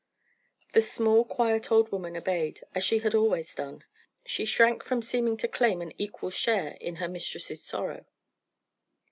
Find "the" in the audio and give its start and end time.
0.73-0.81